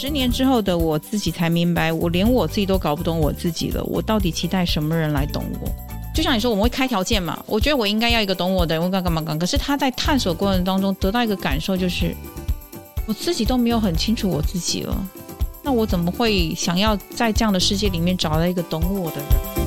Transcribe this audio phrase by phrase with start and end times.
[0.00, 3.84] 十年之后的我自己才明白，我连我自己都搞不懂我自己了。
[3.84, 5.70] 我到底期待什么人来懂我？
[6.14, 7.38] 就像你说，我们会开条件嘛？
[7.44, 9.38] 我觉得我应该要一个懂我的人，我干干嘛干？
[9.38, 12.16] 可是他在探索过程当中得到一个感受，就是
[13.06, 15.06] 我自己都没有很清楚我自己了。
[15.62, 19.59] 那我怎么会想要在这样的世界里面找到一个懂我的人？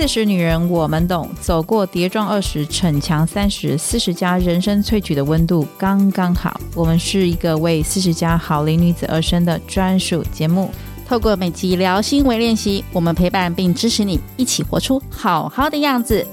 [0.00, 1.28] 四十女人，我们懂。
[1.42, 6.58] 走过跌撞二十，逞强三十，四十加人生萃取的温度刚刚好。
[6.74, 10.70] 我们是一个为四十加好龄女子而生的专属节目。
[11.06, 16.26] 透过每集聊心为练习，我们陪伴并支持你，一起活出好好的样子。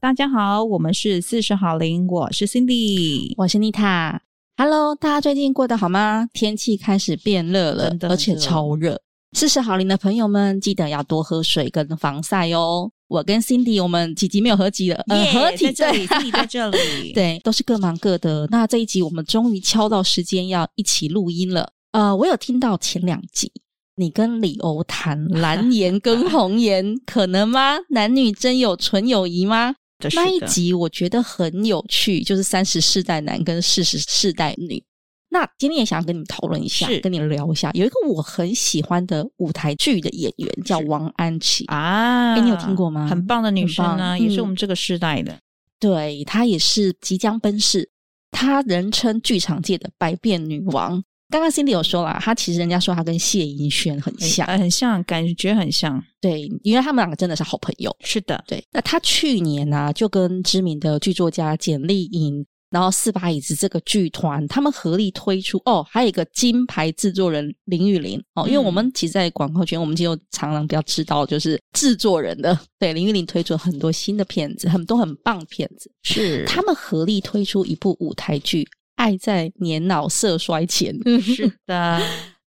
[0.00, 4.22] 大家好，我们是四十好龄，我是 Cindy，我是妮塔。
[4.56, 6.28] Hello，大家最近过得好吗？
[6.32, 9.02] 天气开始变热了，而且超热。
[9.32, 12.90] 四十好龄的朋友们，记得要多喝水跟防晒哦。
[13.06, 18.46] 我跟 Cindy，我们几集没有合集了，呃，合体在这里，Cindy 在这里， 对，都是各忙各的。
[18.50, 21.72] 那这一集我们终于敲到时间要一起录音了。
[21.92, 23.50] 呃，我有听到前两集，
[23.96, 27.78] 你跟李欧谈蓝颜跟红颜， 可能吗？
[27.88, 29.74] 男女真有纯友谊吗？
[30.14, 34.82] 那一集我觉得很有趣，就是三十世代男跟四十世代女。
[35.32, 37.70] 那今天也想要跟你们讨论一下，跟你聊一下。
[37.72, 43.06] 有一个我很喜欢的舞台剧的演员叫王安琪啊，哎，你有听过吗？
[43.06, 45.32] 很棒的女生啊，也是我们这个时代的。
[45.32, 45.40] 嗯、
[45.78, 47.88] 对，她也是即将奔四，
[48.32, 51.00] 她人称剧场界的百变女王。
[51.28, 56.02] 刚刚 Cindy 有说了，她其实人家说她跟谢盈萱很像，很像，感觉很像。
[56.20, 57.96] 对，因为他们两个真的是好朋友。
[58.00, 58.60] 是的，对。
[58.72, 62.44] 那她去年呢、啊，就跟知名的剧作家简丽颖。
[62.70, 75.90] 然后四把椅子这个剧团，他们合力推出哦，还有一个金牌制作人林玉玲哦，因为我们其实，在广告圈，我们就常常比较知道，就是制作人的对林玉玲推出了很多新的片子，很多很棒片子。
[76.04, 78.62] 是他们合力推出一部舞台剧
[78.94, 80.96] 《爱在年老色衰前》。
[81.20, 82.00] 是的，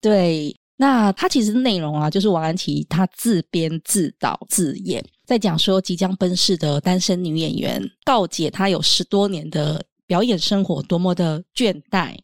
[0.01, 0.55] 对。
[0.79, 9.83] 那它其实内容啊，就是王安琪她自编自导自演，在讲说即将奔逝的单身女演员告解她有十多年的。
[10.07, 12.17] 表演生活多么的倦怠，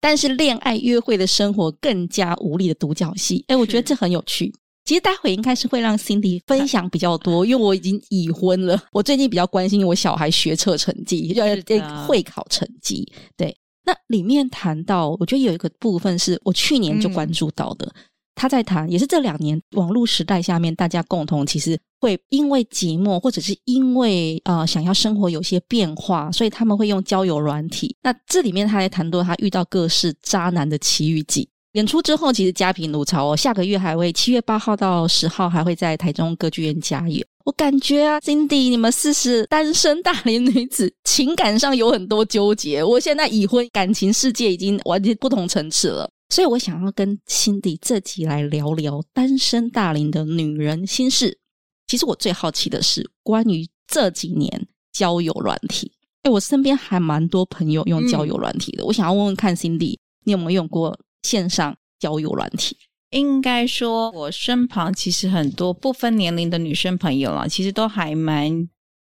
[0.00, 3.44] 但是恋爱约会的生活更加无力的独角戏。
[3.48, 4.54] 哎，我觉得这很有趣。
[4.84, 8.80] 其实待会应该是会让 Cindy 分享比较多， 因为我已经已婚了。
[8.92, 13.12] 我最近比较关心我小孩学测成绩，就是会考成绩。
[13.36, 17.86] 对，那里面谈到，我觉得有一个部分是我去年就关注到的。
[17.86, 18.02] 嗯
[18.36, 27.96] 他在谈，也是这两年网络时代下面，大家共同其实会因为寂寞，或者是因为呃想要生活有些变化，所以他们会用交友软体。
[28.02, 31.48] 那这里面他在谈到他遇到各式渣男的奇遇记。
[31.72, 33.36] 演出之后，其实家贫如潮哦。
[33.36, 37.26] 下个月还会七月八号到十号还会在台中歌剧院加演。
[37.44, 42.82] 我感觉啊，Cindy，你们四十单身大龄女子情感上有很多纠结。
[42.82, 46.10] 我现在已婚，感情世界已经完全不同层次了。
[46.28, 51.38] 所以我想要跟 Cindy 这集来聊聊单身大龄的女人心事。
[51.86, 55.92] 其实我最好奇的是关于这几年交友软体。
[56.24, 58.82] 诶，我身边还蛮多朋友用交友软体的。
[58.82, 62.76] 嗯、我想要问问看 Cindy，你有没有用过线上交友软体？
[63.10, 68.68] 应该说，我身旁其实很多不分年龄的女生朋友啊，其实都还蛮。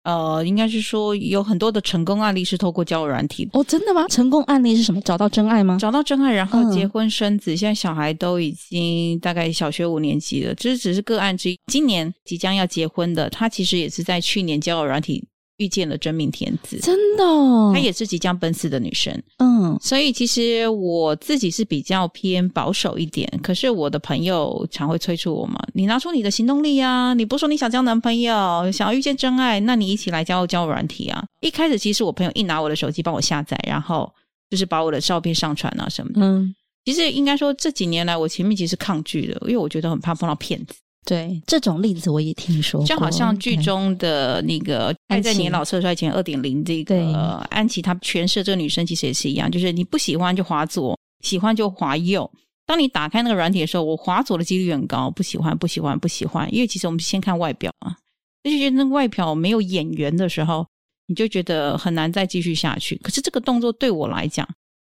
[0.04, 4.06] 呃，应该是说有很多的成功案例是透过交友软体哦，真的吗？
[4.08, 5.00] 成功案例是什么？
[5.02, 5.78] 找到真爱吗？
[5.80, 11.58] 找到真爱，然后结婚生子，嗯、现在小孩都已经大概小学五年级了，这只是个案之一。
[11.66, 15.24] 今年即将要结婚的，他其实也是在去年交友软体。
[15.58, 17.24] 遇见了真命天子，真的？
[17.24, 31.24] 哦，她也是即将奔四的女生，嗯，所以其实我自己是比较偏保守一点，可是我的朋友常会催促我嘛，你拿出你的行动力啊，你不说你想交男朋友，想要遇见真爱，那你一起来交交友软体啊。
[31.40, 34.12] 一开始其实我朋友一拿我的手机帮我下载，然后
[34.50, 36.54] 就是把我的照片上传啊什么的，嗯，
[36.84, 40.74] 其实应该说这几年来我前面其实抗拒的，因为我觉得很怕碰到骗子。
[41.04, 47.12] 对，这种例子我也听说过，就好像剧中的那个《爱在年老色衰前》二点零这个
[47.50, 52.30] 安琪，她诠释这个女生其实也是一样，就是你不喜欢就滑左，喜欢就滑右。
[52.64, 56.48] 当你打开那个软体的时候，我滑左的几率很高，不喜欢，不喜欢，不喜欢。
[56.54, 57.96] 因为其实我们先看外表啊，
[58.44, 60.64] 就觉得那个外表没有眼缘的时候，
[61.08, 62.94] 你就觉得很难再继续下去。
[63.02, 64.48] 可是这个动作对我来讲，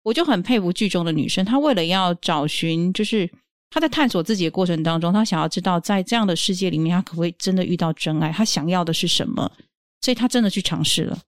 [0.03, 3.29] 我就很佩服剧中的女生，她为了要找寻，就是。
[3.69, 8.31] 他在探索自己的过程当中，他想要知道，在这样的世界里面，他可不可以真的遇到真爱？
[8.31, 9.51] 他想要的是什么？
[10.01, 11.19] 所以他真的去尝试了。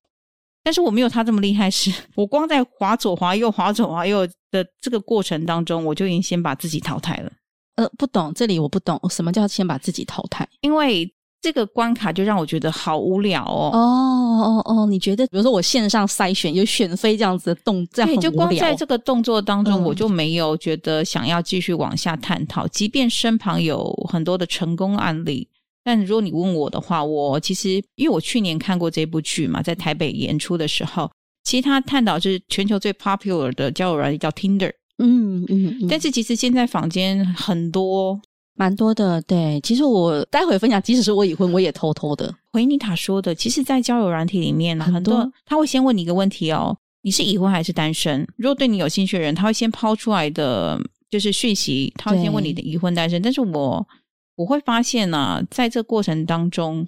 [0.63, 7.31] 但是我没有他这么厉害，是 我光在滑左滑右、滑左滑右的这个过程当中，我就已经先把自己淘汰了。
[7.75, 10.47] 呃，不懂，这里我不懂，什么叫先把自己淘汰？
[10.62, 13.71] 因为这个关卡就让我觉得好无聊哦。
[13.74, 22.65] 哦哦哦，你觉得，比如说我线上筛选有选妃这样子的动作，对，就光在这个动作当中，我就没有觉得想要继续往下探讨。
[22.65, 25.47] 嗯、即便身旁有很多的成功案例，
[25.83, 31.09] 但如果你问我的话，我其实因为我去年看过这部剧嘛，在台北演出的时候，
[31.44, 34.71] 其实他探讨是全球最 popular 的交友软件叫 Tinder。
[35.01, 38.19] 嗯嗯，嗯，但是其实现在坊间很多。
[38.59, 39.57] 蛮多的，对。
[39.61, 43.33] 其实我待会分享，即使是我已婚，我也偷偷的回妮塔说的。
[43.33, 48.27] 其实，在交友软体里面呢，很多，他会先问你一个问题哦：你是已婚还是单身？
[48.35, 50.77] 如果对你有兴趣的人，他会先抛出来的
[51.09, 53.21] 就是讯息，他会先问你的已婚单身。
[53.21, 53.88] 但是我
[54.35, 56.85] 我会发现呢、啊，在这过程当中，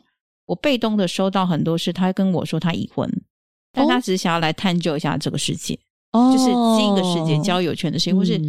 [0.47, 3.09] 我被动的收到很多是他跟我说他已婚，
[3.71, 5.79] 但他只是想要来探究一下这个世界，
[6.12, 8.41] 哦、就是这个世界交友圈的事情，嗯、或是。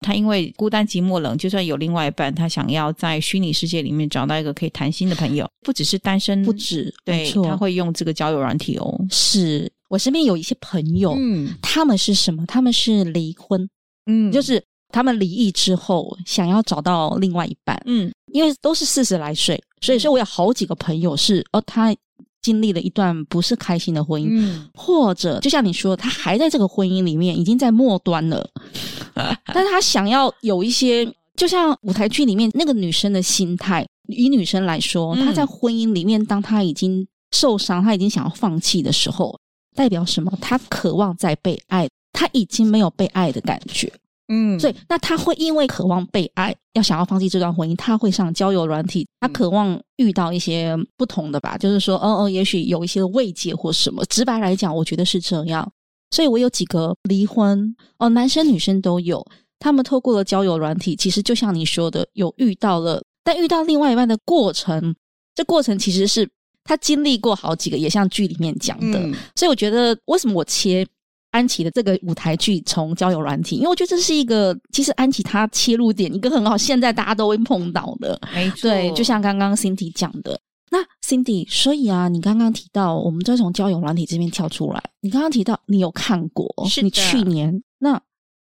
[0.00, 9.06] 他因为孤单寂寞冷，就算有另外一半，他想要在虚拟世界里面找到一个可以谈心的朋友，不只是单身，不止，对，他会用这个交友软体哦。
[9.10, 12.44] 是我身边有一些朋友，嗯，他们是什么？
[12.46, 13.68] 他们是离婚，
[14.06, 21.94] 嗯，就是他们离异之后想要找到另外一半，嗯，因为都是四十来岁，所以说我有好几个朋友是，哦，他。
[22.42, 28.48] 经历了一段不是开心的婚姻，嗯，或者就像你说，他还在这个婚姻里面，已经在末端了，
[29.52, 39.38] 但是他想要有一些，就像舞台剧里面那个女生的心态，以女生来说，她在婚姻里面，当她已经受伤，她已经想要放弃的时候，
[39.74, 40.30] 代表什么？
[40.40, 43.92] 她渴望再被爱，她已经没有被爱的感觉。
[44.28, 54.04] 嗯，所以那他会因为渴望被爱，要想要放弃这段婚姻，他会上交友软体，他渴望遇到一些不同的吧，就是说，哦哦，也许有一些慰藉或什么。
[54.06, 55.70] 直白来讲，我觉得是这样。
[56.10, 59.24] 所以我有几个离婚哦，男生女生都有，
[59.58, 64.94] 他们透过了交友软体，其实就像你说的，有遇到了，但遇到另外一半的过程，
[65.34, 66.28] 这过程其实是
[66.64, 68.98] 他经历过好几个，也像剧里面讲的。
[68.98, 70.86] 嗯、所以我觉得，为什么我切？
[71.32, 78.70] 安琪的这个舞台剧从交友软体，因为我觉得这是一个，其实安琪她切入点一个很好，现在大家都会碰到的，没错。
[78.70, 80.40] 对，就像刚刚 Cindy 讲的，
[80.70, 88.00] 那 Cindy，所以啊，你刚刚提到，我们再从交友软体这边跳出来，你刚刚提到你有看过，是你去年，那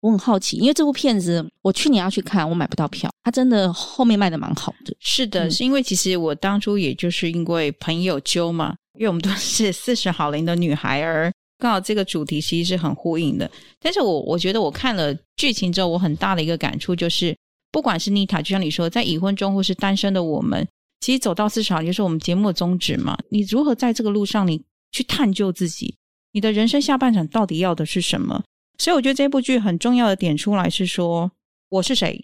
[0.02, 4.96] 我很好奇，因为这部片子我去年要去看，我买不到票，它真的后面卖的蛮好的。
[5.00, 11.32] 是的，嗯、是因为其实我当初也就是因为朋友揪嘛，因为我们都是 四十好龄的女孩儿。
[11.58, 17.36] 刚好这个主题其实是很呼应的，但是我我觉得我看了剧情之后，我很大的一个感触就是，
[17.72, 20.68] 不管是妮塔，就像你说，在已婚中或是单身的我们，
[21.00, 23.18] 其实走到四十好龄就是我们节目的宗旨嘛。
[23.30, 25.96] 你如何在这个路上，你去探究自己，
[26.32, 28.44] 你的人生下半场到底要的是什么？
[28.78, 31.32] 所以我觉得这部剧很重要的点出来是说，
[31.70, 32.24] 我是谁，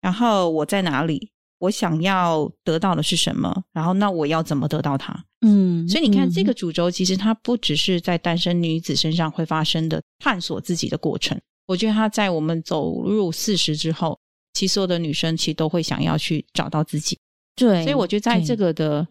[0.00, 1.30] 然后我在哪里。
[1.60, 3.64] 我想要得到的是什么？
[3.74, 5.14] 然后那我要怎么得到它？
[5.42, 11.38] 嗯，所以你看，这个主轴其实它不只是在单身女子身上会发生的探索自己的过程。
[11.66, 14.18] 我觉得她在我们走入四十之后，
[14.54, 17.18] 其实所有的女生其实都会想要去找到自己。
[17.60, 19.06] 对，所以我觉得在这个的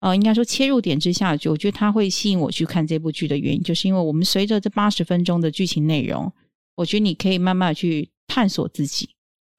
[0.00, 6.32] 呃，应该说切入点之下，就我觉得它会吸引我去看这部剧的原因，就是因为我们随着这八十分钟的剧情内容，
[6.76, 9.10] 我觉得你可以慢慢去探索自己。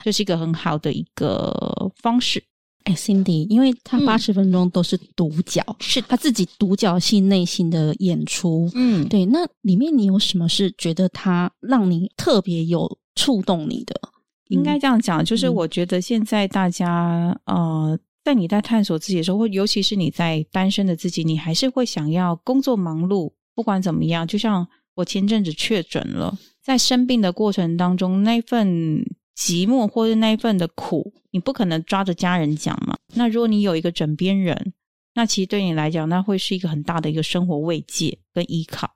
[0.01, 2.41] 这是一个很好的一个方式，
[2.85, 9.25] 哎，Cindy，因为他八十分钟都是独角，嗯、是他自己独角戏内心的演出，嗯，对。
[9.25, 13.99] 那里面你有什么是觉得他让你特别有触动你的？
[14.47, 29.05] 应该这样讲，就是我觉得现在大家，嗯、呃，在你在探索自己的时候，尤其是你在单身的自己，你还是会想要工作忙碌，不管怎么样，就像我前阵子确诊了，在生病的过程当中，那份。
[29.39, 32.97] 寂寞或者那份的苦，你不可能抓着家人讲嘛。
[33.15, 34.73] 那如果你有一个枕边人，
[35.15, 38.91] 那其实对你来讲，那会是一个很大的一个生活慰藉跟依靠。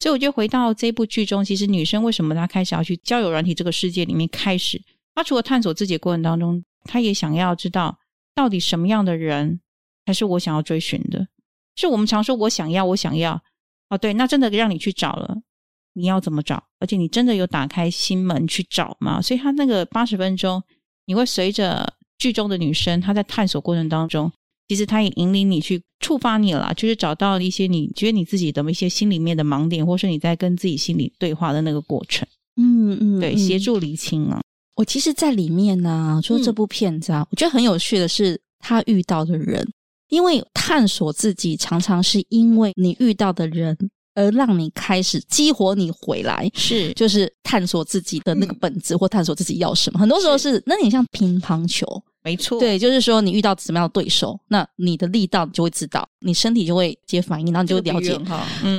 [0.00, 4.78] 所以我觉得回到这部剧中，其实女生为什么她开始要去交友软体这个世界里面开始？
[5.14, 7.98] 她除了探索自己的过程当中，她也想要知道
[8.36, 9.58] 到底什么样的人
[10.06, 11.26] 才是我想要追寻的。
[11.74, 13.42] 是我们常说我想要，我想要。
[13.88, 15.38] 哦，对，那真的让你去找了。
[15.94, 16.62] 你要怎么找？
[16.78, 19.20] 而且你真的有打开心门去找吗？
[19.20, 20.62] 所以他那个八十分钟，
[21.06, 24.30] 你会随着剧中的女生，她在探索过程当中，
[24.68, 32.28] 其实她也引领你去触发你了，就是找到一些你觉得你自己的一些心里面的盲点，或是你在跟自己心里对话的那个过程。
[32.56, 34.40] 嗯嗯，对，协助厘清啊。
[34.76, 39.66] 我其实，在里面呢、啊，就是这部片子啊，嗯、我觉得很有趣的是，他遇到的人，
[40.10, 43.76] 因为探索自己，常常是因为你遇到的人。
[44.18, 49.98] 而让你开始激活你回来，是就是探索自己的那个本质，嗯、或探索自己要什么。
[49.98, 51.86] 很多时候是，是那你像乒乓球，
[52.26, 58.18] 没错，对，就是说你遇到什么样的对手，那你的力道就会知道，你身体就会接反应，然后你就会了解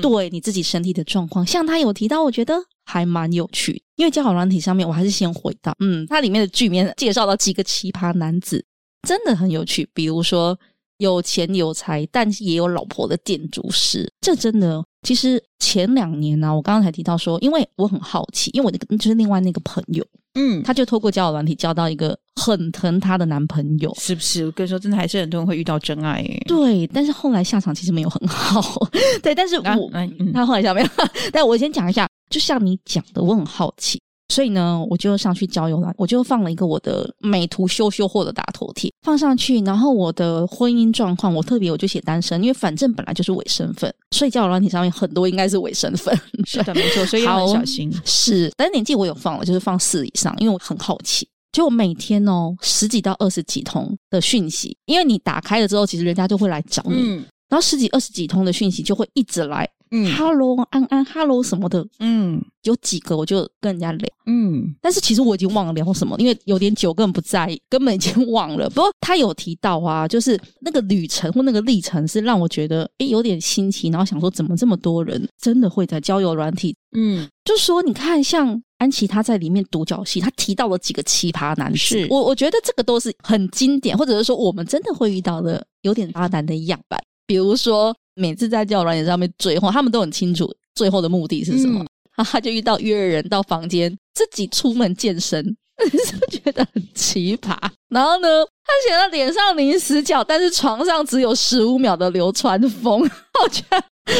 [0.01, 1.48] 对你自己身体的状况。
[1.48, 8.66] 像他有提到，我觉得还蛮有趣，因为交友软体上面，我还是先回到，嗯，它里面的剧里面介绍到几个奇葩男子，
[9.08, 10.60] 真的很有趣，比如说。
[10.98, 14.84] 有钱有财，但也有老婆的建筑师，这真的。
[15.04, 24.46] 其实前两年呢、啊，我刚刚才提到说，因为我很好奇，因为我那个就是另外那个朋友，嗯，他就透过交友软体交到一个很疼他的男朋友，是不是？
[24.46, 26.44] 我跟你说，真的还是很多人会遇到真爱耶。
[26.46, 28.62] 对，但是后来下场其实没有很好。
[29.24, 29.77] 对，但是我、啊
[30.20, 30.88] 嗯、他后来下没有。
[31.32, 34.01] 但我先讲一下，就像你讲的，我很好奇。
[34.30, 46.14] 所以呢，我就上去交友了，我就放了一个我的美图秀秀货的大头贴放上去，然后我的婚姻状况，我特别我就写单身，因为反正本来就是伪身份，所以交友软体上面很多应该是伪身份。
[46.46, 47.92] 是的，没错， 所以要很小心。
[48.06, 59.68] 是，但是年纪我有放了，就是放四以上，因为我很好奇，就每天哦十几到二十几通的讯息，因为你打开了之后，其实人家就会来找你，嗯、然后十几二十几通的讯息就会一直来。
[59.91, 68.70] 嗯，Hello，安安，Hello 什么的，嗯，有几个我就跟人家聊，嗯，但是其实我已经忘了聊什么，因为有点久，根本不在意，根本已经忘了。
[68.70, 87.96] 不过他有提到啊，就是那个旅程或那个历程是让我觉得诶有点新奇，然后想说怎么这么多人真的会在交友软体，嗯，就说你看像安琪她在里面独角戏，她提到了几个奇葩男士，我我觉得这个都是很经典，或者是说我们真的会遇到的有点渣男的样板，比如说。
[88.20, 91.84] 每次在交友软件上面追后，他们都很清楚最后的目的是什么。
[91.84, 95.46] 嗯、他就遇到约人到房间，自己出门健身，
[95.84, 97.56] 是不是觉得很奇葩？
[97.90, 98.28] 然后呢，
[98.66, 103.02] 他写了脸上零死角，但是床上只有十五秒的流川枫。
[103.44, 103.78] 我觉得，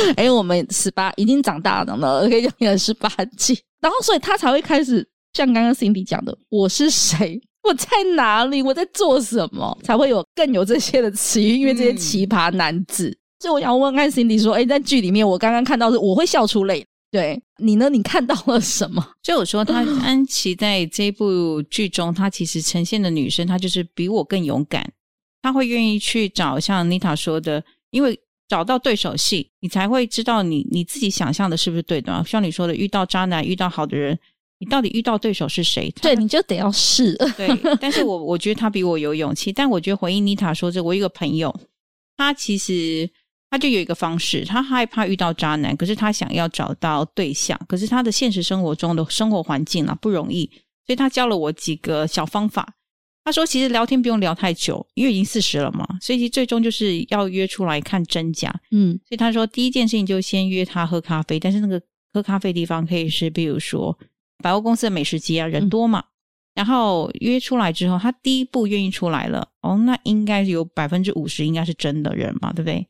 [0.10, 3.60] 哎、欸，我们十八已经长大了，可以讲你十八级。
[3.82, 7.42] 然后，所以他才会开始像刚刚 Cindy 讲的：“我是谁？
[7.68, 8.62] 我在哪里？
[8.62, 13.10] 我在做什么？”才会有更有这些的词语，因为这些奇葩男子。
[13.10, 16.84] 嗯所以我想问看 Cindy 说，哎，在剧里面我刚刚看到是我会笑出泪。
[17.12, 17.88] 对你呢？
[17.88, 19.08] 你看到了什么？
[19.22, 24.92] 就我说，他 安琪在这部剧中，她其实呈现的女生，她就是比我更勇敢。
[25.42, 28.20] 她会愿意去找像 Nita 说的，因为
[28.50, 32.24] 找到对手戏，你才会知道你你自己想象的是不是对的。
[32.26, 34.18] 像你说的，遇到渣男，遇到好的人，
[34.60, 35.90] 你到底遇到对手是谁？
[36.02, 37.16] 对，你就得要试。
[37.38, 37.48] 对，
[37.80, 39.54] 但是我我觉得他比我有勇气。
[39.54, 41.54] 但我觉得回应 Nita 说这，我一个朋友，
[42.16, 43.10] 他其实。
[43.50, 50.46] 他就有一个方式，他害怕遇到渣男，可是他想要找到对象，可是他的现实生活中的生活环境啊不容易，
[50.86, 52.74] 所以他教了我几个小方法。
[53.24, 58.54] 他说，其实聊天不用聊太久，因为已经四十了嘛，所以其实最终就是要约出来看真假。
[58.72, 63.98] 嗯，所以他说第一件事情就先约他喝咖啡，但是那个喝咖啡地方可以是比如说
[64.44, 66.00] 百货公司的美食街啊，人多嘛。
[66.00, 66.06] 嗯、
[66.56, 72.88] 然后约出来之后，他第一步愿意出来了，哦，那应该有百分之五十应该是真的人嘛，对不对？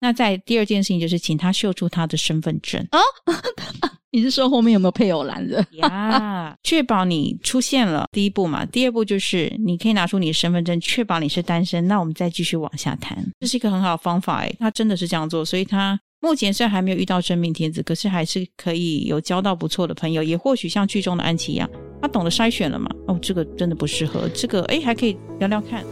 [0.00, 3.00] 那在第二件事情就是请他秀出他的身份证哦，
[4.12, 6.56] 你是说后面有没有配偶栏的呀？
[6.62, 11.88] 确保你出现了第一步嘛，第二步就是你可以拿出你的身份证，确保你是单身。
[11.88, 21.70] 那我们再继续往下谈，这是一个很好的方法诶，他真的是这样做，所以他目前虽然还没有遇到真命天子，可是还是可以有交到不错的朋友，也或许像剧中的安琪一样，
[22.02, 22.90] 他懂得筛选了嘛。
[23.06, 25.84] 哦，这个真的不适合，这个哎还可以聊聊看。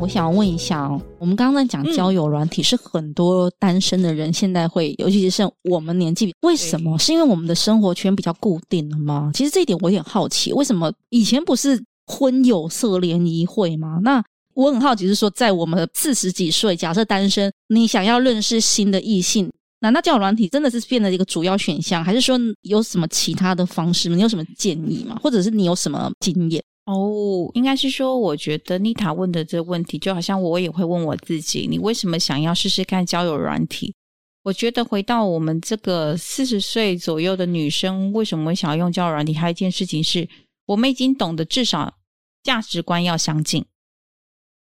[0.00, 6.96] 我想问一下哦，我们刚刚在讲交友软体，是很多单身的人现在会，尤其是我们年纪，为什么？
[6.98, 9.30] 是因为我们的生活圈比较固定了吗？
[9.34, 13.98] 其实这一点我有点好奇，为什么以前不是婚友社联谊会吗？
[14.02, 14.22] 那
[14.54, 19.50] 我很好奇，是说在我们四十几岁，假设单身，你想要认识新的异性，
[19.80, 24.08] 难道交友软体真的是变得一个主要选项，还是说有什么其他的方式？
[24.08, 25.18] 你有什么建议吗？
[25.20, 26.62] 或者是你有什么经验？
[26.88, 33.94] 哦，应该是说，我觉得妮塔问的这个问题，就好像我也会问我自己：你为什么想要试试看交友软体？
[34.42, 39.34] 我觉得回到我们这个四十岁左右的女生，为什么会想要用交友软体？
[39.34, 40.26] 还有一件事情是，
[40.64, 41.98] 我们已经懂得至少
[42.42, 43.66] 价值观要相近，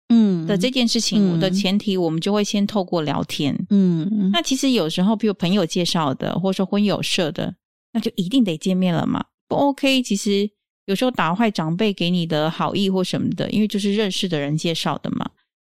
[0.09, 7.55] 嗯的这件事情，我的前提，我们就会先透过聊天，嗯，那其实有时候，比如朋友介绍的，或者说婚友社的，
[7.93, 9.25] 那就一定得见面了嘛？
[9.47, 10.03] 不 OK？
[10.03, 10.51] 其实。
[10.85, 15.29] 有时候打坏长辈给你的好意或什么的，因为就是认识的人介绍的嘛。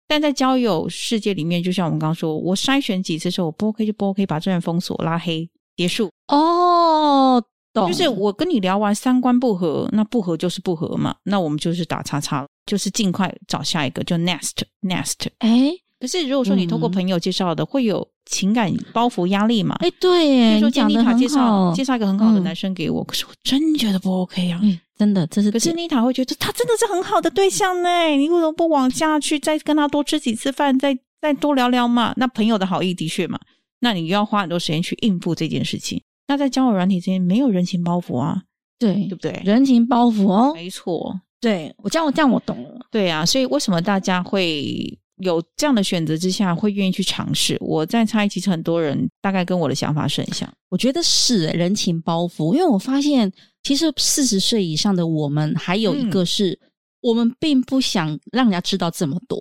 [0.06, 6.10] 但在交友世界里面，就像我们刚刚说，我筛选几次之后，我不 OK 就不 OK，把这人封锁、拉黑、结束。
[6.28, 7.42] 哦，
[7.72, 7.88] 懂。
[7.88, 15.26] 就是我跟你聊完三观不合，那不合就是不合嘛，那我们就是打叉叉，就是尽快找下一个，就 next next。
[15.38, 15.72] 哎，
[16.04, 19.74] 可是如果说你通过朋友介绍的，嗯、会有情感包袱压力嘛？
[19.80, 25.50] 哎，对，比如说妮塔介绍介绍一个很好的男生给我，嗯、可是我真觉得不 OK 啊，嗯、真的，这是。
[25.50, 32.12] 可是妮塔会觉得他真的是很好的对象呢，你为什么不往下去，再跟他多吃几次饭，再再多聊聊嘛？
[32.18, 33.40] 那朋友的好意的确嘛，
[33.80, 36.02] 那你又要花很多时间去应付这件事情。
[36.28, 38.42] 那在交友软体之间没有人情包袱啊，
[38.78, 39.40] 对对不对？
[39.42, 41.18] 人情包袱哦，没错。
[41.40, 42.86] 对，我这样，我这样我懂了。
[42.90, 47.56] 对啊，所以为什么大家会有这样的选择之下，会愿意去尝试？
[47.60, 50.52] 我在猜，其实很多人大概跟我的想法是很像。
[50.68, 59.40] 我觉得是人情包袱，因为我发现，其实四十岁以上的我们，还有一个是、嗯、我们并不想让人家知道这么多。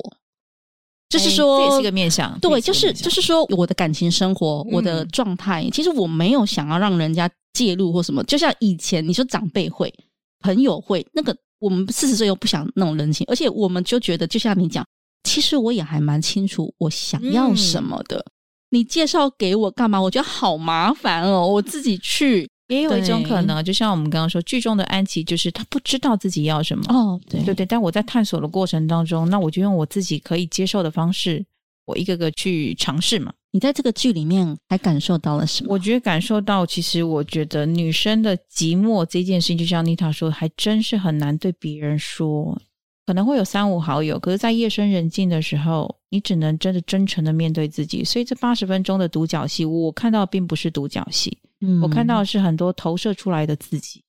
[1.09, 2.37] 就是说，这也是一个面向。
[2.39, 8.23] 对，就是就是说，我的感情生活，我的状态，嗯、其实我没有想要让人家介入或什么。
[8.25, 9.93] 就像以前你说长辈会、
[10.39, 11.35] 朋友会，那个。
[11.59, 14.85] 我们四十岁又不想那种人情，而且我们就觉得，就像你讲，
[15.23, 18.17] 其实我也还蛮清楚我想要什么的。
[18.17, 18.31] 嗯、
[18.71, 20.01] 你介绍给我干嘛？
[20.01, 22.49] 我觉得好麻烦哦，我自己去。
[22.69, 26.83] 也有一种可能，就像我们刚刚说，剧中的安琪就是她不知道自己要什么。
[26.87, 27.65] 哦，对对对。
[27.65, 31.45] 但我在探索的过程当中，那我就用我自己可以接受的方式，
[31.85, 33.31] 我一个个去尝试嘛。
[33.51, 35.73] 你在这个剧里面还感受到了什么？
[35.73, 42.57] 我觉得感受到，其实我觉得女生的寂寞这件事情，就像妮塔说，还真是很难对别人说。
[43.05, 48.03] 可能会有三五好友，可是，在夜深人静的时候，你只能真的真诚的面对自己。
[48.03, 54.01] 所以，这八十分钟的独角戏，我看到并不是独角戏，嗯，我看到的是很多投射出来的自己。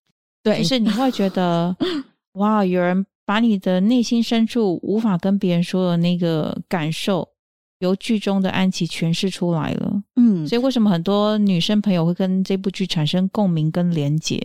[0.43, 1.77] 对，就是你会觉得，
[2.35, 7.29] 哇，有人把你的内心深处无法跟别人说的那个感受。
[7.81, 14.39] 由剧中的安琪诠释出来了，嗯，所以为什么很多女生朋友会跟这部剧产生共鸣跟连结？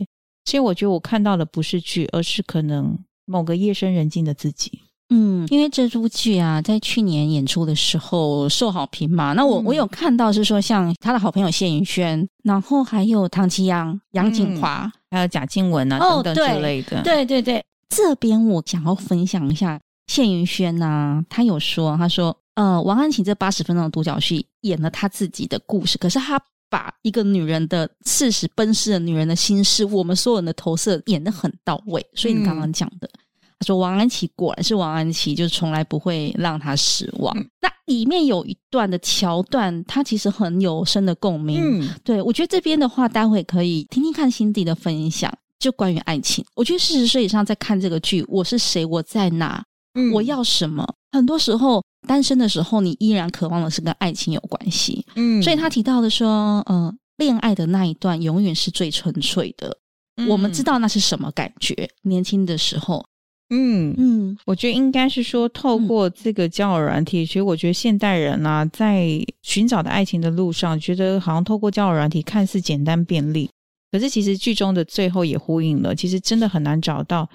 [0.44, 2.98] 其实我觉得我看到的不是剧，而是可能
[3.30, 4.82] 某个夜深人静的自己。
[5.10, 9.34] 嗯，因为这部剧啊，在去年演出的时候受好评嘛。
[9.34, 17.02] 那我、嗯、我有看到是说，像他的好朋友谢云轩，然后还有唐奇阳、杨谨华、嗯，还有贾静雯啊、哦、等等之类的。
[17.04, 22.36] 对对对，这边我想要分享一下谢云轩呐、啊，他有说，他说。
[22.56, 26.38] 呃，王安琪这八十分钟的独角戏演了他自己的故事，可是他
[26.70, 32.06] 把一个女人的事实、奔四的女人的心事，我们所有人的投射演的很到位。
[32.14, 33.20] 所以你刚刚讲的，嗯、
[33.60, 37.36] 他说王安琪果然是王安琪，就是从来不会让他失望。
[37.38, 41.60] 嗯、那里面有一段的桥段，他其实很有深的共鸣。
[41.62, 46.46] 嗯，对，我觉得这边的话，待会可以听听看辛迪的分享，就关于爱情。
[46.56, 48.86] 我觉得四十岁以上在看这个剧，我是谁？
[48.86, 49.64] 我在哪？
[49.96, 50.88] 嗯、我要什么？
[51.12, 51.84] 很多时候。
[52.08, 59.78] 单身的时候，你依然渴望的是跟爱情有关系，嗯，所以他提到的说，呃，恋爱的那一段永远是最纯粹的。
[60.16, 63.06] 嗯、我们知道那是什么感觉，年轻的时候，
[63.50, 69.08] 嗯嗯，我觉得应该是说，透过这个交友软体，其实、嗯、我觉得现代人啊，在
[69.44, 73.50] 寻找的爱情的路上，觉得好像透过交友软体看似简单便利，
[73.92, 77.30] 可是其实剧中的最后也呼应了，其实真的很难找到。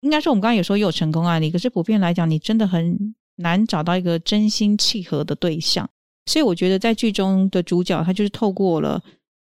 [0.00, 3.14] 应该说，我们刚刚有说也有成功案例，可是普遍来讲，你真的很。
[3.36, 5.88] 难找到一个真心契合的对象，
[6.26, 9.02] 所以我觉得在剧中的主角他就是透过了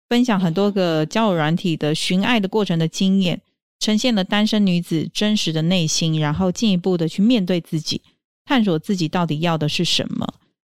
[0.10, 3.42] 分享很多个交友软体的寻爱的过程的经验，
[3.80, 8.02] 呈现了单身女子真实的内心，然后进一步的去面对自己，
[8.46, 10.28] 探索自己到底要的是什么。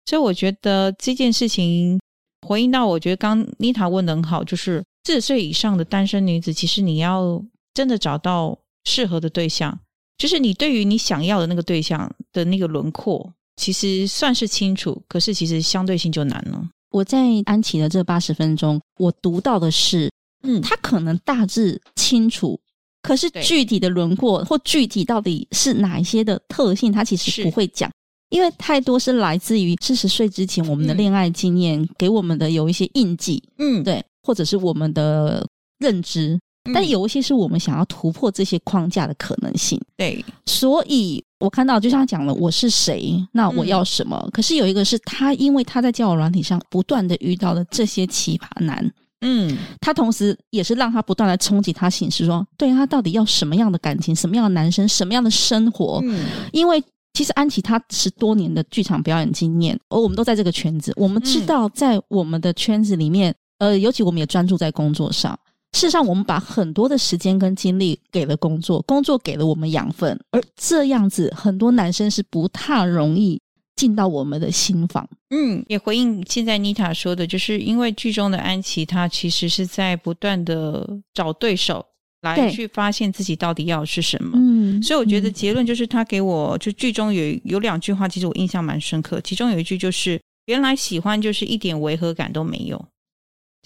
[0.06, 1.98] 所以我觉得这件事情
[2.46, 9.78] 回应到，我觉得刚妮塔问的很好，就是四十岁以上的单身女子，其实你要真的找到适合的对象。
[10.18, 16.68] 就是你对于你想要的那个对象的那个轮廓，其实算是清楚，可是其实相对性就难了。
[16.90, 20.10] 我在安琪的这八十分钟，我读到的是，
[20.42, 22.58] 嗯，他可能大致清楚，
[23.02, 27.90] 可是具体的轮廓或具体到底是哪一些的特性，他其实不会讲，
[28.30, 35.46] 因为太多是来自于四十岁之前我们的恋爱经验、嗯、给我们的有一些印记，嗯，对，或者是我们的
[35.78, 36.38] 认知。
[36.72, 39.80] 但有一些是我们想要突破这些框架的可能性。
[39.96, 43.14] 对，所以我看到就像他讲了，我是谁？
[43.32, 44.20] 那我要什么？
[44.24, 56.00] 嗯、可是有一个是他，因为他在交友软体上不断的遇到了这些奇葩男，嗯，他同时也是让他不断的冲击他心事，说对他到底要什么样的感情，什么样的男生，什么样的生活？
[56.04, 65.38] 嗯，因为其实安琪他十多年的剧场表演经验，而我们都在这个圈子，我们知道在我们的圈子里面，嗯、呃，尤其我们也专注在工作上。
[65.76, 73.38] 事实上，我们把很多的时间跟精力给了工作，工作给了我们养分，而这样子，很多男生是不太容易
[73.76, 75.06] 进到我们的心房。
[75.28, 81.84] 嗯，也回应现在妮塔说的，就是因为剧中的安琪，她其实是在不断的找对手
[82.22, 84.32] 来去发现自己到底要的是什么。
[84.34, 89.20] 嗯，所以我觉得结论就是，他给我就剧中有有两句话，其实我印象蛮深刻。
[89.20, 92.82] 其中有一句就是：“原来喜欢就是一点违和感都没有。”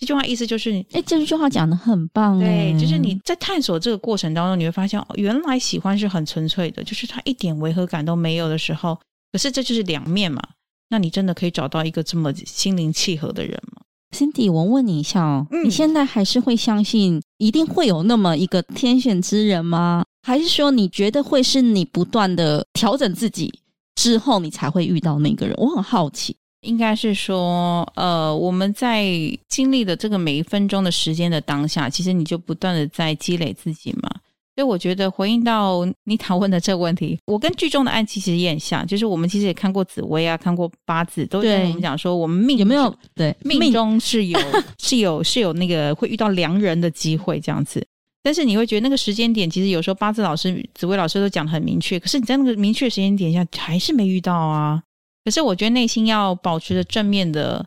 [0.00, 2.38] 这句话意思就是，哎，这句话讲的很棒。
[2.38, 8.98] 对，就是你在探索这个过程当中，你会发现，原来喜欢是很纯粹的，就是他一点违和感都没有的时候。
[9.30, 10.42] 可是这就是两面嘛。
[10.88, 13.82] 那你真的可以找到一个这么心灵契合的人吗
[14.16, 20.02] ？Cindy，我问你一下哦，嗯、你现在还是会相信一定会有那么一个天选之人吗？
[20.26, 23.52] 还是说你觉得会是你不断的调整自己
[23.96, 25.54] 之后，你才会遇到那个人？
[25.58, 29.06] 我很好奇，应该是说，呃，我们在
[29.48, 34.10] 经历的这个每一分钟的时间的当下，其实你就不断的在积累自己嘛。
[34.56, 44.38] 所以我觉得回应到你讨论的这个问题，我跟剧中的安琪其实也很像，就是我们其实也看过紫薇啊，看过八字，都跟我们讲说，我们命有没有对命中是有
[44.78, 47.82] 是有是有那个会遇到良人的机会这样子。
[48.22, 54.82] 但是你会觉得那个时间点，其实有时候八字老师、紫薇老师都讲的很明确，可是你在那个明确时间点下还是没遇到啊。
[55.24, 57.64] 可是我觉得内心要保持着正面的，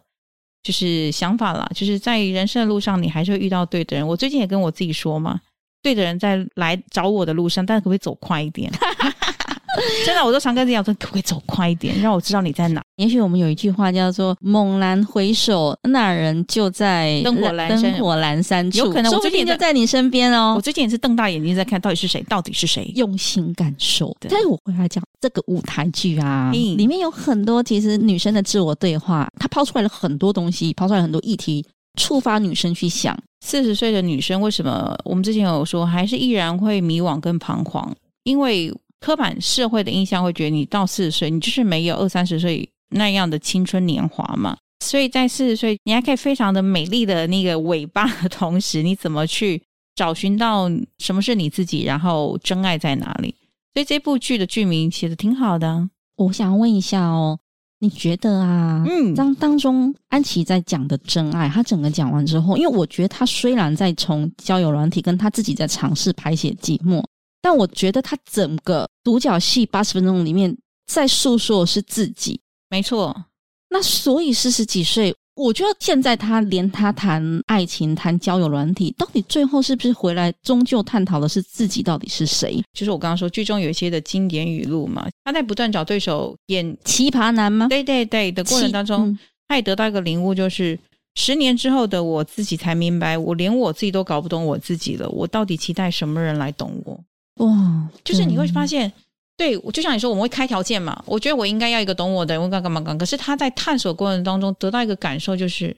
[0.63, 4.07] 就是想法啦，就是在人生的路上，你还是会遇到对的人。
[4.07, 5.39] 我最近也跟我自己说嘛。
[5.81, 8.71] 对的人在来找我的路上，但可不可以走快一点？
[10.05, 12.81] 真的，我都常跟自己讲说，可不可以走快一点，让我知道你在哪？
[12.97, 18.77] 也许我们有一句话叫做“猛然回首，那人就在灯火阑珊，灯火阑珊处”。
[18.85, 20.53] 有可能我最近就在你身边哦。
[20.55, 22.21] 我最近也是瞪大眼睛在看，到底是谁？
[22.29, 22.91] 到底是谁？
[22.95, 24.29] 用心感受的。
[24.29, 31.65] 但是我回来讲这个舞台剧啊，嗯、里面有很多其实女生的自我对话，她抛出来了很多东西，抛出来很多议题，
[31.99, 33.17] 触发女生去想。
[33.43, 37.93] 四十岁的女生为什么我们之前有说还是依然会迷惘跟彷徨？
[38.23, 44.55] 因为刻板社会的印象会觉得你到四十岁，你就是没有二三十岁那样的青春年华嘛。
[44.79, 49.61] 所以在四十岁，你还可以非常的美丽的那个尾巴的同时，你怎么去
[49.93, 53.35] 找寻到什么是你自己，然后真爱在哪里？
[53.73, 55.89] 所以这部剧的剧名写的挺好的。
[56.15, 57.37] 我想问一下哦。
[57.79, 67.03] 你觉得啊，嗯，当当中安琪在讲的真爱，他整个讲完之后，因为我觉得他虽然在从交友软体跟他自己在尝试排解寂寞，
[67.43, 73.25] 但我觉得他整个独角戏八十分钟里面在诉说的是自己，没错。
[73.69, 75.13] 那所以四十几岁。
[75.35, 82.63] 我觉得现在他连他谈爱情、谈交友软体，到底最后是不是回来，终究探讨的是自己到底是谁？
[82.71, 87.67] 就是我刚刚说剧中有一些的经典语录嘛，他在不断找对手演奇葩男吗？
[87.67, 90.77] 对对对的过程当中，嗯、他也得到一个领悟，就是
[91.15, 97.03] 十年之后的我自己才明白，我连我自己都搞不懂我自己了，我到底期待什么人来懂我？
[97.35, 98.91] 哇，就是你会发现。
[99.35, 101.03] 对，我就像你说，我们会开条件嘛。
[101.07, 102.95] 我觉得我应该要一个懂我的人，我该干嘛干。
[102.95, 105.75] 可是他在探索过程当中得到一个感受，就是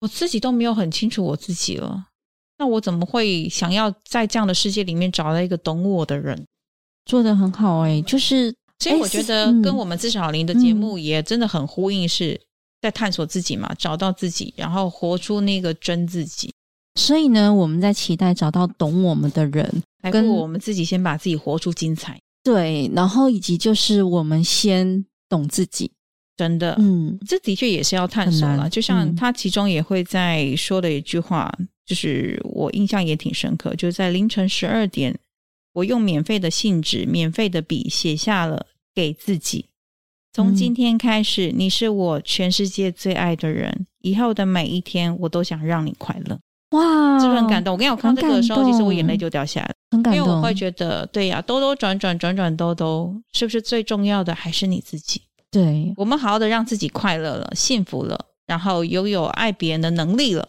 [0.00, 2.04] 我自己都没有很清楚我自己了。
[2.58, 6.44] 那我怎么会想要在这样的世界里面找到一个懂我的人？
[7.06, 12.38] 做的很好哎、欸，就是所以我觉得跟我们自小林的节目也真的很呼应，是
[12.82, 16.52] 在探索自己嘛，找到自己，然后活出那个真自己。
[16.98, 22.18] 所以呢，我们在期待找到懂我们的人，跟我们自己先把自己活出精彩。
[22.42, 25.90] 对，然后以及就是我们先懂自己，
[26.36, 28.68] 真的，嗯，这的确也是要探索了。
[28.68, 35.16] 就像他其中也会在说的一句话，嗯、就是我印象也挺深刻，就是在凌晨十二点，
[35.74, 39.66] 我用免费的信纸、免费的笔写下了给自己：
[40.32, 46.38] 从今天开始，你是我全世界最爱的人，以后的每一天，我都想让你快乐。
[46.70, 47.72] 哇，是不是很感动？
[47.72, 50.18] 我跟你讲，我看这个的时候，其实我眼泪就掉下来了，很感动。
[50.18, 55.22] 因为我会觉得，对呀，兜兜转转，转转兜兜，是不是最重要的还是你自己？
[55.50, 60.46] 对，我们好好的让自己快乐了、幸福了，然后拥有爱别人的能力了。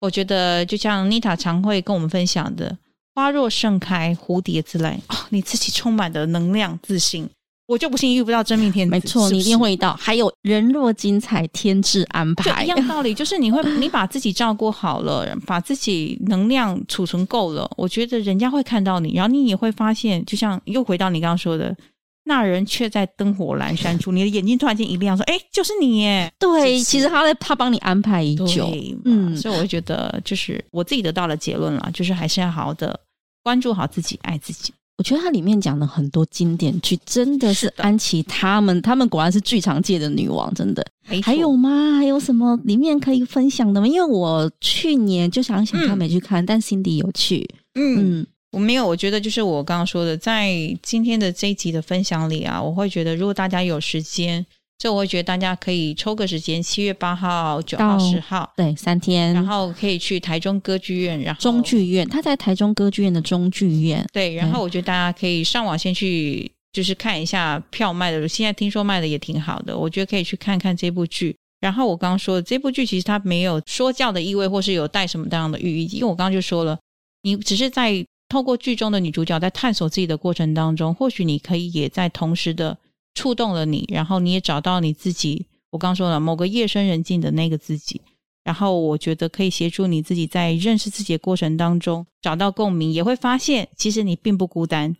[0.00, 2.78] 我觉得，就像妮塔常会跟我们分享的
[3.14, 7.28] ：“花若盛开，蝴蝶自来。”哦，你自己充满的能量、自信。
[7.68, 9.94] 我就不信遇不到真命天子，没错，你一定会遇到。
[9.94, 21.76] 还有人若精彩，天自安排，一样道理，就是你会，你把自己照顾好了，把自己能量储存够了，我觉得人家会看到你，然后你也会发现，就像又回到你刚刚说的，
[22.24, 28.66] 那人却在灯火阑珊处，你的眼睛突然间一亮，说：“哎，就是你耶！”对，其实他在他帮你安排已久，
[29.04, 32.98] 嗯，所以我会觉得，就是我自己得到了结论了，就是还是要好好的
[33.42, 34.72] 关注好自己，爱自己。
[34.98, 40.84] 我觉得它里面讲的很多经典剧，真的是安琪他们，他们果然是剧场界的女王，真的。
[41.22, 41.96] 还有吗？
[41.96, 43.86] 还有什么里面可以分享的吗？
[43.86, 47.48] 因为我去年就想想看没去看，嗯、但 Cindy 有去。
[47.76, 48.84] 嗯，嗯我没有。
[48.84, 54.44] 我觉得就是我刚刚说的，在今天的这一集的分享里啊，我会觉得如果大家有时间，
[54.80, 64.06] 所以我会觉得大家可以抽个时间，七月八号、九号、十号，对，三天，然后可以去台中歌剧院，然后中剧院，他在台中歌剧院的中剧院。
[64.12, 71.34] 对，然后我觉得大家可以上网先去，就是看一下票卖的，现在听说卖的也挺好的，我觉得可以去看看这部剧。
[71.60, 76.78] 然后我刚刚说的这部剧其实它没有说教的意味，或是有带什么这样的寓意，因为我刚刚就说了，
[77.22, 82.78] 你只是在透过剧中的女主角在探索自己的过程当中，或许你可以也在同时的。
[83.18, 85.44] 触动了你，然后你也找到你自己。
[85.70, 88.00] 我刚说了某个夜深人静的那个自己，
[88.44, 94.96] 然后我觉得可以协助你自己在认识自己的过程当中找到共鸣，也会发现其实你并不孤单。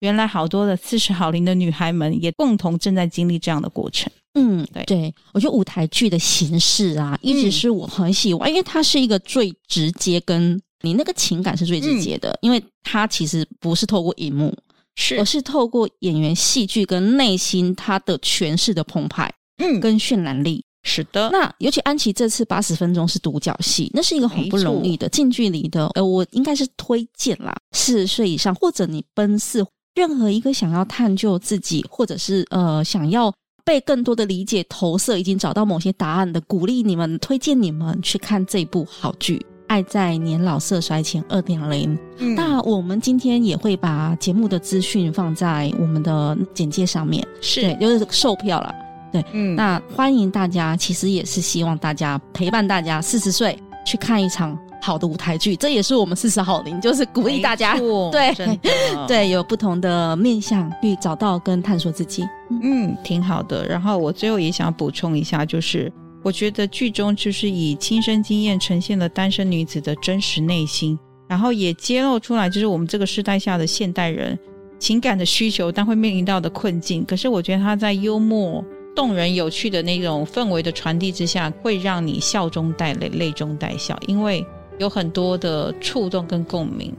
[0.00, 4.12] 原来好多的四十好龄的女孩们也共同正在经历这样的过程。
[4.34, 14.54] 嗯，对，对，我觉得舞台剧的形式啊，一直是我很喜欢，嗯，因为它是一个最直接，跟你那个情感是最直接的，嗯，因为它其实不是透过荧幕。
[14.96, 20.64] 是，而是透过演员戏剧跟内心他的诠释的澎湃，嗯，跟渲染力。
[20.84, 25.86] 是的，那尤其安琪这次八十分钟是独角戏，那是一个很不容易的近距离的。
[25.94, 33.32] 呃，我应该是推荐啦，四十岁以上或者你奔四，任何一个想要探究自己，或者是呃想要
[33.64, 39.40] 被更多的理解、投射，已经找到某些答案的，鼓励你们，推荐你们去看这部好剧。
[39.72, 41.98] 爱在年老色衰前二点零。
[42.36, 48.74] 那我们今天也会把节目的资讯放在我们的简介上面，是，对，就是售票了。
[49.10, 57.74] 对，嗯，那欢迎大家，其实也是希望大家陪伴大家四十岁去看一场好的舞台剧，这也是我们四十好龄，就是鼓励大家，
[58.12, 58.34] 对，
[59.08, 62.28] 对，有不同的面向去找到跟探索自己，
[62.62, 63.66] 嗯，挺好的。
[63.66, 65.90] 然后我最后也想补充一下，就是。
[66.22, 74.38] 我觉得剧中就是以亲身经验呈现了单身女子的真实内心，然后也揭露出来就是我们这个时代下的现代人
[74.78, 77.04] 情感的需求，但会面临到的困境。
[77.04, 84.46] 可是我觉得他在幽默、动人、有趣的那种氛围的传递之下，会让你笑中带泪，泪中带笑，因为
[84.78, 86.94] 有很多的触动跟共鸣，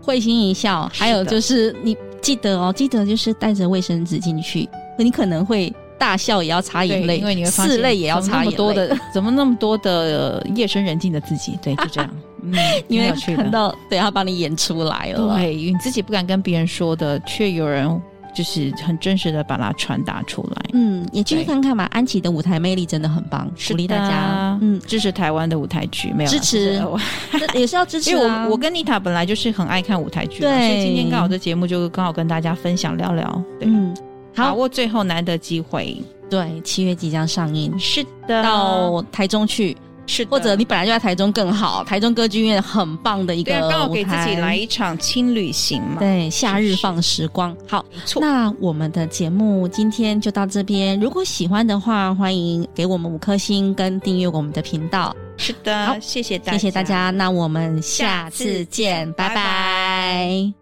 [0.00, 0.90] 会心一笑。
[0.92, 5.72] 还有就是你记得哦，记得就是带着卫生纸进去，你可能会。
[5.98, 8.56] 大笑也要擦眼泪，因为你会发现，拭泪也要擦眼泪。
[8.56, 11.58] 多的，怎么那么多的夜深人静的自己？
[11.62, 12.10] 对，就这样。
[12.46, 12.52] 嗯，
[12.88, 15.34] 因为看到，对，他帮你演出来了。
[15.34, 17.88] 对，你自己不敢跟别人说的，却有人
[18.34, 20.70] 就是很真实的把它传达出来。
[20.74, 21.88] 嗯，也继续看看吧。
[21.90, 24.58] 安琪的舞台魅力真的很棒，鼓励大家。
[24.60, 26.82] 嗯，支持台湾的舞台剧，没有支持，
[27.54, 28.10] 也是要支持。
[28.10, 33.42] 因为我我跟妮塔本来就是很爱看舞台剧，对，所以今天刚好这节目就刚好跟大家分享聊聊。
[33.60, 33.94] 嗯。
[34.34, 35.96] 好，把握最后难得机会，
[36.28, 47.66] 对，七月即将上映，是的，到台中去，是的，或者你本来就在台中更好，台中歌剧院很棒的一个舞台，刚好给自己来一场轻旅行嘛，对，夏日放时光，是是。
[47.70, 59.34] 好，没错，那我们的节目今天就到这边，如果喜欢的话，欢迎给我们五颗星跟订阅我们的频道，是的，好，谢谢大家，谢谢大家，那我们下次见，拜拜。
[59.34, 59.44] 拜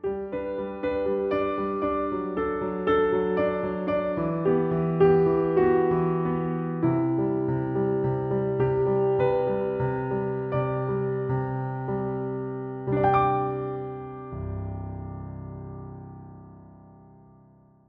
[0.03, 0.12] 拜。